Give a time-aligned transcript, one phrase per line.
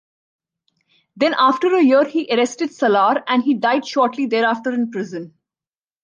[1.15, 5.35] Then after a year he arrested Salar and he died shortly thereafter in prison.